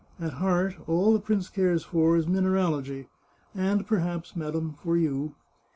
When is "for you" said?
4.73-5.35